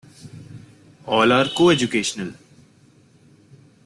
[1.05, 2.33] All are co-educational.